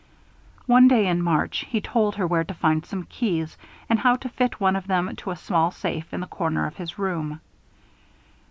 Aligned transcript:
One 0.65 0.87
day, 0.87 1.05
in 1.05 1.21
March, 1.21 1.59
he 1.69 1.79
told 1.79 2.15
her 2.15 2.25
where 2.25 2.43
to 2.43 2.55
find 2.55 2.83
some 2.83 3.03
keys 3.03 3.55
and 3.87 3.99
how 3.99 4.15
to 4.15 4.29
fit 4.29 4.59
one 4.59 4.75
of 4.75 4.87
them 4.87 5.15
to 5.17 5.29
a 5.29 5.35
small 5.35 5.69
safe 5.69 6.11
in 6.11 6.21
the 6.21 6.25
corner 6.25 6.65
of 6.65 6.77
his 6.77 6.97
room. 6.97 7.39